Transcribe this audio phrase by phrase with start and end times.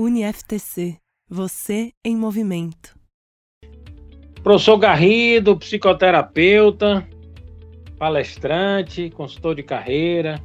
[0.00, 0.96] UniFTC.
[1.28, 2.98] Você em movimento.
[4.42, 7.06] Professor Garrido, psicoterapeuta,
[7.98, 10.42] palestrante, consultor de carreira.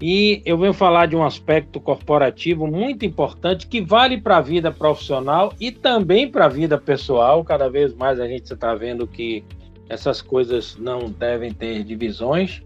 [0.00, 4.72] E eu venho falar de um aspecto corporativo muito importante que vale para a vida
[4.72, 7.44] profissional e também para a vida pessoal.
[7.44, 9.44] Cada vez mais a gente está vendo que
[9.90, 12.62] essas coisas não devem ter divisões,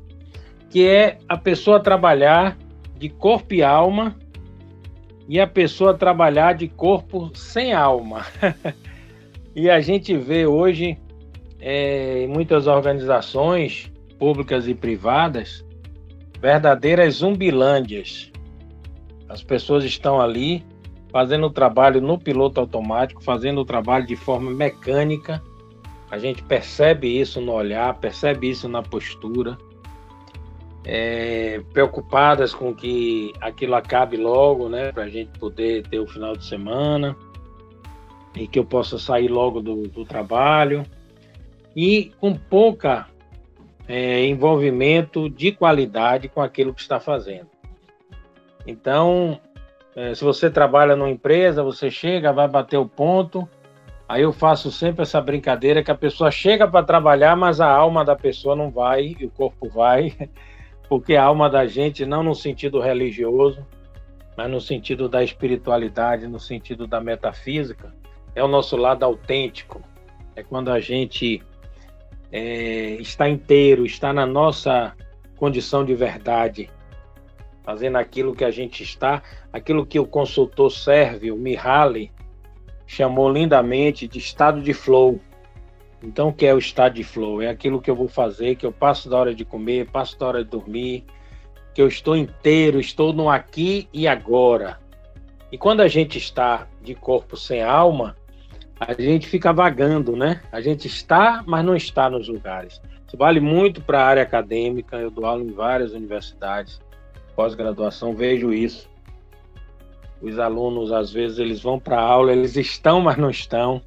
[0.71, 2.57] que é a pessoa trabalhar
[2.97, 4.17] de corpo e alma
[5.29, 8.25] e a pessoa trabalhar de corpo sem alma.
[9.55, 10.97] e a gente vê hoje
[11.61, 15.65] é, em muitas organizações públicas e privadas
[16.41, 18.31] verdadeiras zumbilândias.
[19.29, 20.65] As pessoas estão ali
[21.11, 25.43] fazendo o trabalho no piloto automático, fazendo o trabalho de forma mecânica.
[26.11, 29.59] A gente percebe isso no olhar, percebe isso na postura
[30.85, 36.37] é, preocupadas com que aquilo acabe logo, né, para a gente poder ter o final
[36.37, 37.17] de semana
[38.35, 40.85] e que eu possa sair logo do, do trabalho
[41.75, 43.07] e com pouca
[43.87, 47.49] é, envolvimento de qualidade com aquilo que está fazendo.
[48.67, 49.41] Então,
[49.97, 53.49] é, se você trabalha numa empresa, você chega, vai bater o ponto.
[54.09, 58.05] Aí eu faço sempre essa brincadeira que a pessoa chega para trabalhar, mas a alma
[58.05, 60.15] da pessoa não vai e o corpo vai.
[60.89, 63.67] porque a alma da gente, não no sentido religioso,
[64.37, 67.93] mas no sentido da espiritualidade, no sentido da metafísica,
[68.35, 69.83] é o nosso lado autêntico.
[70.37, 71.43] É quando a gente
[72.31, 74.95] é, está inteiro, está na nossa
[75.37, 76.71] condição de verdade,
[77.65, 79.23] fazendo aquilo que a gente está,
[79.53, 82.13] aquilo que o consultor serve, o Mihaly,
[82.87, 85.21] chamou lindamente de estado de flow.
[86.03, 87.43] Então, o que é o estado de flow?
[87.43, 90.27] É aquilo que eu vou fazer, que eu passo da hora de comer, passo da
[90.27, 91.05] hora de dormir,
[91.75, 94.79] que eu estou inteiro, estou no aqui e agora.
[95.51, 98.17] E quando a gente está de corpo sem alma,
[98.79, 100.41] a gente fica vagando, né?
[100.53, 102.81] A gente está, mas não está nos lugares.
[103.07, 104.97] Isso vale muito para a área acadêmica.
[104.97, 106.81] Eu dou aula em várias universidades,
[107.35, 108.89] pós-graduação, vejo isso.
[110.23, 113.83] Os alunos, às vezes, eles vão para a aula, eles estão, mas não estão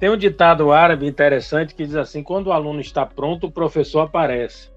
[0.00, 4.00] tem um ditado árabe interessante que diz assim: quando o aluno está pronto, o professor
[4.00, 4.70] aparece.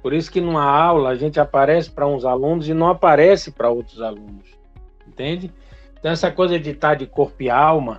[0.00, 3.68] Por isso que numa aula a gente aparece para uns alunos e não aparece para
[3.68, 4.46] outros alunos.
[5.06, 5.52] Entende?
[5.98, 7.98] Então, essa coisa de estar de corpo e alma.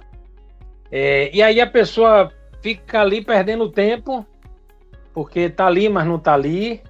[0.89, 2.31] É, e aí a pessoa
[2.61, 4.25] fica ali perdendo tempo,
[5.13, 6.81] porque está ali, mas não está ali.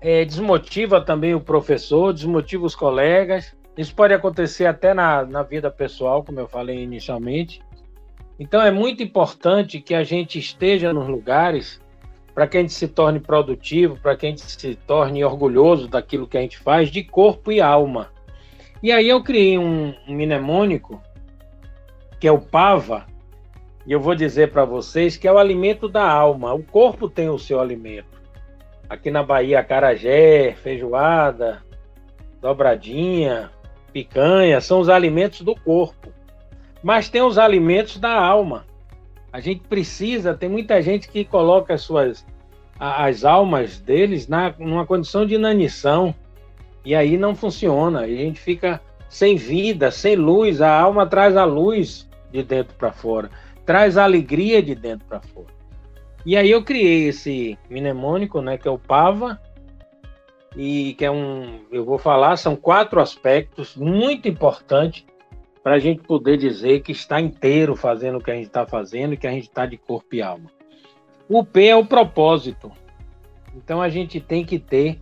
[0.00, 3.56] É, desmotiva também o professor, desmotiva os colegas.
[3.76, 7.60] Isso pode acontecer até na, na vida pessoal, como eu falei inicialmente.
[8.38, 11.80] Então é muito importante que a gente esteja nos lugares
[12.34, 16.26] para que a gente se torne produtivo, para que a gente se torne orgulhoso daquilo
[16.26, 18.10] que a gente faz, de corpo e alma.
[18.82, 21.00] E aí eu criei um, um mnemônico,
[22.18, 23.06] que é o PAVA,
[23.86, 26.52] e eu vou dizer para vocês que é o alimento da alma.
[26.52, 28.20] O corpo tem o seu alimento.
[28.88, 31.62] Aqui na Bahia, carajé, feijoada,
[32.40, 33.50] dobradinha,
[33.92, 36.12] picanha, são os alimentos do corpo
[36.84, 38.66] mas tem os alimentos da alma.
[39.32, 42.24] A gente precisa, tem muita gente que coloca as suas
[42.78, 46.14] as almas deles na numa condição de inanição
[46.84, 48.00] e aí não funciona.
[48.00, 50.60] A gente fica sem vida, sem luz.
[50.60, 53.30] A alma traz a luz de dentro para fora,
[53.64, 55.54] traz a alegria de dentro para fora.
[56.26, 59.40] E aí eu criei esse mnemônico, né, que é o Pava,
[60.54, 65.04] e que é um, eu vou falar, são quatro aspectos muito importantes
[65.64, 69.14] para a gente poder dizer que está inteiro fazendo o que a gente está fazendo
[69.14, 70.50] e que a gente está de corpo e alma.
[71.26, 72.70] O P é o propósito.
[73.56, 75.00] Então a gente tem que ter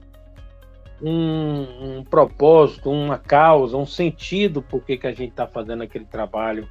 [1.03, 6.05] um, um propósito, uma causa, um sentido por que, que a gente está fazendo aquele
[6.05, 6.69] trabalho.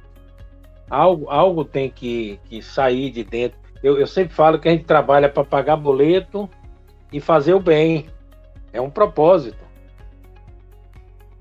[0.88, 3.58] Algo, algo tem que, que sair de dentro.
[3.82, 6.48] Eu, eu sempre falo que a gente trabalha para pagar boleto
[7.12, 8.06] e fazer o bem.
[8.72, 9.61] É um propósito.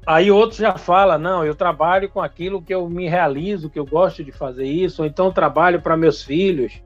[0.06, 3.86] Aí outros já fala, não, eu trabalho com aquilo que eu me realizo, que eu
[3.86, 6.82] gosto de fazer isso, ou então trabalho para meus filhos,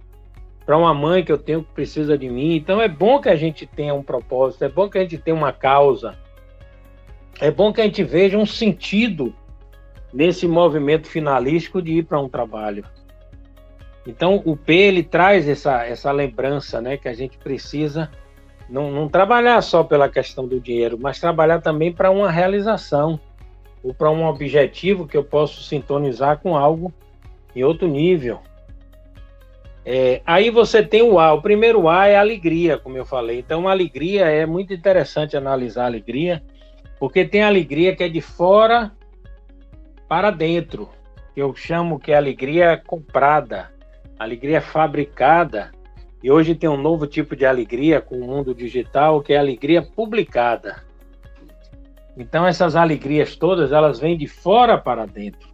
[0.65, 2.55] para uma mãe que eu tenho que precisa de mim.
[2.55, 5.35] Então é bom que a gente tenha um propósito, é bom que a gente tenha
[5.35, 6.17] uma causa,
[7.39, 9.33] é bom que a gente veja um sentido
[10.13, 12.83] nesse movimento finalístico de ir para um trabalho.
[14.05, 18.11] Então o P ele traz essa, essa lembrança, né, que a gente precisa
[18.69, 23.19] não, não trabalhar só pela questão do dinheiro, mas trabalhar também para uma realização
[23.83, 26.91] ou para um objetivo que eu posso sintonizar com algo
[27.55, 28.39] em outro nível.
[29.85, 31.33] É, aí você tem o A.
[31.33, 33.37] O primeiro A é alegria, como eu falei.
[33.37, 36.41] Então, alegria é muito interessante analisar a alegria,
[36.99, 38.91] porque tem a alegria que é de fora
[40.09, 40.89] para dentro.
[41.37, 43.71] Eu chamo que é alegria comprada,
[44.17, 45.71] alegria fabricada.
[46.25, 49.39] E hoje tem um novo tipo de alegria com o mundo digital, que é a
[49.39, 50.83] alegria publicada.
[52.17, 55.47] Então essas alegrias todas, elas vêm de fora para dentro.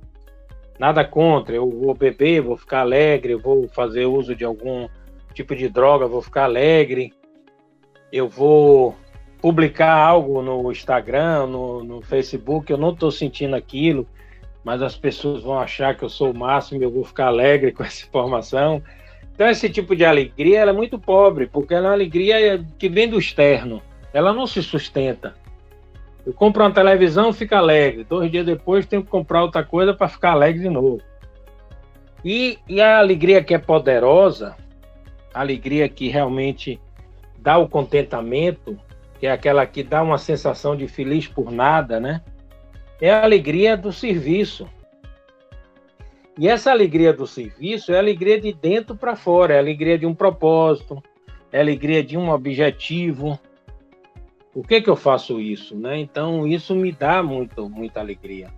[0.79, 4.87] Nada contra, eu vou beber, vou ficar alegre, vou fazer uso de algum
[5.33, 7.13] tipo de droga, vou ficar alegre.
[8.09, 8.95] Eu vou
[9.41, 14.07] publicar algo no Instagram, no, no Facebook, eu não estou sentindo aquilo,
[14.63, 17.73] mas as pessoas vão achar que eu sou o máximo e eu vou ficar alegre
[17.75, 18.81] com essa informação.
[19.41, 23.09] Então, esse tipo de alegria é muito pobre, porque ela é uma alegria que vem
[23.09, 23.81] do externo,
[24.13, 25.33] ela não se sustenta.
[26.23, 28.03] Eu compro uma televisão, fico alegre.
[28.03, 31.01] Dois dias depois, tenho que comprar outra coisa para ficar alegre de novo.
[32.23, 34.55] E, e a alegria que é poderosa,
[35.33, 36.79] a alegria que realmente
[37.39, 38.77] dá o contentamento,
[39.19, 42.21] que é aquela que dá uma sensação de feliz por nada, né?
[43.01, 44.69] É a alegria do serviço.
[46.37, 50.13] E essa alegria do serviço é alegria de dentro para fora, é alegria de um
[50.13, 51.01] propósito,
[51.51, 53.39] é alegria de um objetivo.
[54.53, 55.75] Por que, que eu faço isso?
[55.75, 55.99] Né?
[55.99, 58.49] Então, isso me dá muito, muita alegria.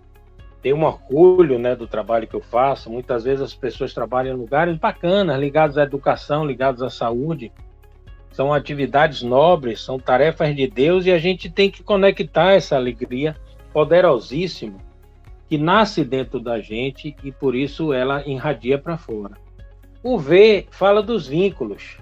[0.62, 2.90] Tenho um orgulho né, do trabalho que eu faço.
[2.90, 7.52] Muitas vezes as pessoas trabalham em lugares bacanas, ligados à educação, ligados à saúde
[8.34, 13.36] são atividades nobres, são tarefas de Deus e a gente tem que conectar essa alegria
[13.72, 14.76] poderosíssima
[15.54, 19.36] que nasce dentro da gente e por isso ela irradia para fora.
[20.02, 21.96] O V fala dos vínculos.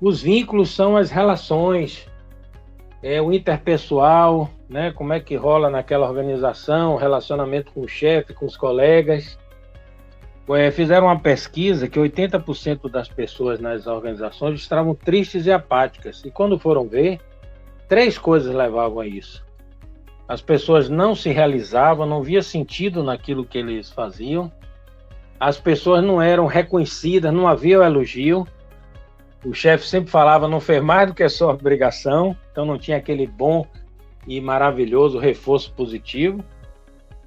[0.00, 2.08] Os vínculos são as relações,
[3.00, 4.90] é o interpessoal, né?
[4.90, 9.38] Como é que rola naquela organização, relacionamento com o chefe, com os colegas
[10.48, 16.24] é, fizeram uma pesquisa que 80% das pessoas nas organizações estavam tristes e apáticas.
[16.24, 17.20] E quando foram ver,
[17.88, 19.45] três coisas levavam a isso.
[20.28, 24.50] As pessoas não se realizavam, não via sentido naquilo que eles faziam.
[25.38, 28.46] As pessoas não eram reconhecidas, não havia o elogio.
[29.44, 32.96] O chefe sempre falava não fez mais do que a sua obrigação, então não tinha
[32.96, 33.64] aquele bom
[34.26, 36.42] e maravilhoso reforço positivo.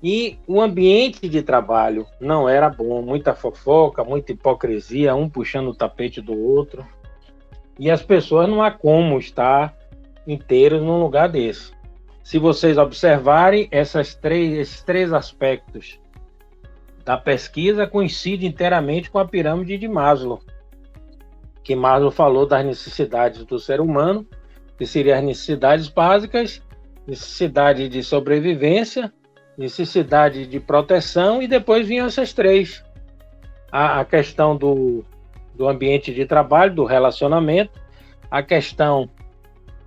[0.04, 5.76] E o ambiente de trabalho não era bom, muita fofoca, muita hipocrisia, um puxando o
[5.76, 6.86] tapete do outro.
[7.78, 9.74] E as pessoas não há como estar
[10.28, 11.79] inteiros num lugar desse.
[12.30, 16.00] Se vocês observarem, essas três, esses três aspectos
[17.04, 20.40] da pesquisa coincidem inteiramente com a pirâmide de Maslow,
[21.64, 24.28] que Maslow falou das necessidades do ser humano,
[24.78, 26.62] que seriam as necessidades básicas,
[27.08, 29.12] necessidade de sobrevivência,
[29.58, 32.86] necessidade de proteção, e depois vinham essas três.
[33.72, 35.04] A, a questão do,
[35.56, 37.82] do ambiente de trabalho, do relacionamento,
[38.30, 39.10] a questão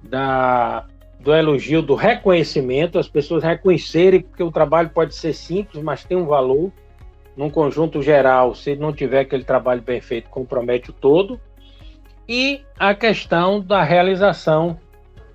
[0.03, 0.89] da,
[1.23, 6.17] do elogio, do reconhecimento, as pessoas reconhecerem que o trabalho pode ser simples, mas tem
[6.17, 6.73] um valor.
[7.37, 11.41] Num conjunto geral, se não tiver aquele trabalho bem feito, compromete o todo.
[12.29, 14.79] E a questão da realização,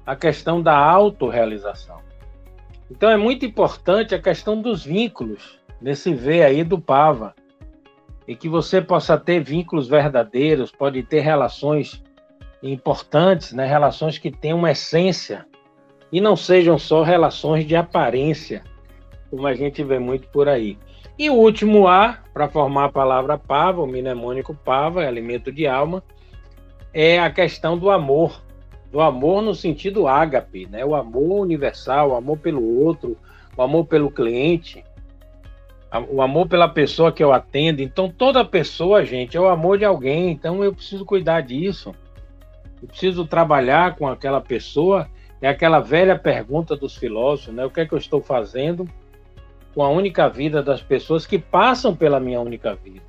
[0.05, 1.99] a questão da autorrealização.
[2.91, 7.33] Então é muito importante a questão dos vínculos, nesse V aí do Pava.
[8.27, 12.03] E que você possa ter vínculos verdadeiros, pode ter relações
[12.61, 13.65] importantes, né?
[13.65, 15.45] relações que tenham uma essência
[16.11, 18.63] e não sejam só relações de aparência,
[19.29, 20.77] como a gente vê muito por aí.
[21.17, 25.67] E o último A, para formar a palavra pava, o mnemônico pava, é alimento de
[25.67, 26.03] alma,
[26.93, 28.41] é a questão do amor
[28.91, 30.85] do amor no sentido ágape, né?
[30.85, 33.17] O amor universal, o amor pelo outro,
[33.55, 34.83] o amor pelo cliente,
[36.09, 37.81] o amor pela pessoa que eu atendo.
[37.81, 40.31] Então, toda pessoa, gente, é o amor de alguém.
[40.31, 41.93] Então, eu preciso cuidar disso.
[42.81, 45.07] Eu preciso trabalhar com aquela pessoa.
[45.41, 47.65] É aquela velha pergunta dos filósofos, né?
[47.65, 48.87] O que é que eu estou fazendo
[49.73, 53.05] com a única vida das pessoas que passam pela minha única vida?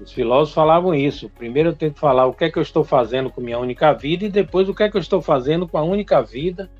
[0.00, 1.28] Os filósofos falavam isso.
[1.28, 3.92] Primeiro eu tenho que falar o que é que eu estou fazendo com minha única
[3.92, 6.70] vida e depois o que é que eu estou fazendo com a única vida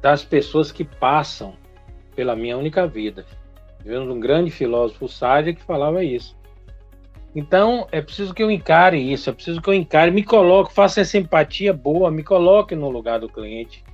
[0.00, 1.54] das pessoas que passam
[2.14, 3.24] pela minha única vida.
[3.80, 6.36] Tivemos um grande filósofo sádio que falava isso.
[7.38, 11.02] Então, é preciso que eu encare isso, é preciso que eu encare, me coloque, faça
[11.02, 13.84] essa empatia boa, me coloque no lugar do cliente.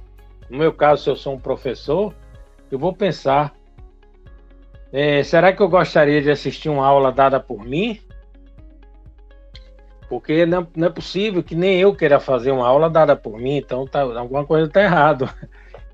[0.48, 2.14] No meu caso, se eu sou um professor,
[2.70, 3.54] eu vou pensar:
[4.90, 8.00] é, será que eu gostaria de assistir uma aula dada por mim?
[10.08, 13.58] Porque não, não, é possível que nem eu queira fazer uma aula dada por mim,
[13.58, 15.28] então tá, alguma coisa está errado.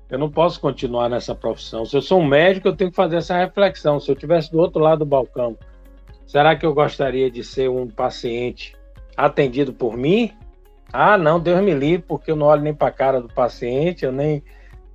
[0.09, 1.85] Eu não posso continuar nessa profissão.
[1.85, 3.99] Se eu sou um médico, eu tenho que fazer essa reflexão.
[3.99, 5.57] Se eu estivesse do outro lado do balcão,
[6.31, 8.73] será que eu gostaria de ser um paciente
[9.17, 10.31] atendido por mim?
[10.93, 14.05] Ah, não, Deus me livre, porque eu não olho nem para a cara do paciente,
[14.05, 14.41] eu nem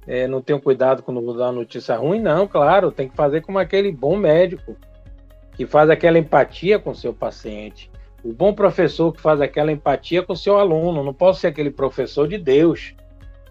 [0.06, 3.42] é, não tenho cuidado quando vou dar uma notícia ruim, não, claro, tem que fazer
[3.42, 4.76] como aquele bom médico
[5.52, 7.90] que faz aquela empatia com o seu paciente,
[8.24, 11.04] o bom professor que faz aquela empatia com o seu aluno.
[11.04, 12.94] Não posso ser aquele professor de Deus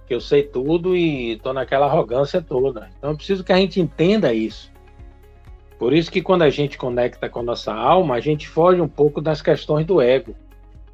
[0.07, 2.89] que eu sei tudo e estou naquela arrogância toda.
[2.97, 4.73] Então eu preciso que a gente entenda isso.
[5.77, 8.87] Por isso que quando a gente conecta com a nossa alma, a gente foge um
[8.87, 10.35] pouco das questões do ego.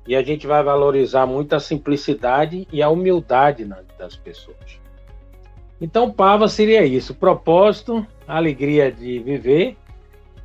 [0.08, 3.64] E a gente vai valorizar muito a simplicidade e a humildade
[3.98, 4.80] das pessoas.
[5.80, 9.78] Então, Pava seria isso: propósito, alegria de viver,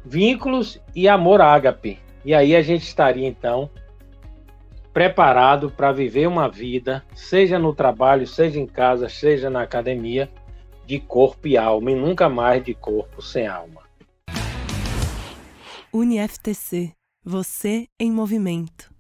[0.05, 1.99] vínculos e amor ágape.
[2.25, 3.71] E aí a gente estaria, então,
[4.93, 10.28] preparado para viver uma vida, seja no trabalho, seja em casa, seja na academia,
[10.87, 13.86] de corpo e alma, e nunca mais de corpo sem alma.
[15.97, 16.93] UniFTC
[17.25, 18.96] Você em Movimento.